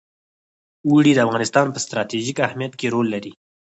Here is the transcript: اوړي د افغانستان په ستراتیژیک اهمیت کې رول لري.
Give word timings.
اوړي 0.87 1.11
د 1.15 1.19
افغانستان 1.27 1.65
په 1.71 1.79
ستراتیژیک 1.85 2.37
اهمیت 2.47 2.73
کې 2.79 2.91
رول 2.93 3.07
لري. 3.13 3.31